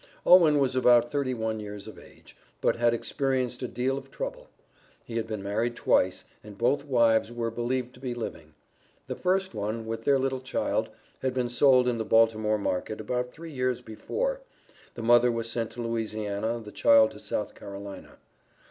[0.25, 4.47] Owen was about thirty one years of age, but had experienced a deal of trouble.
[5.05, 8.55] He had been married twice, and both wives were believed to be living.
[9.05, 13.31] The first one, with their little child, had been sold in the Baltimore market, about
[13.31, 14.41] three years before,
[14.95, 18.17] the mother was sent to Louisiana, the child to South Carolina.